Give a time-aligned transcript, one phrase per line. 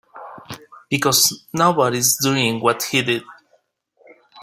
[0.89, 3.21] Because nobody's doing what he did.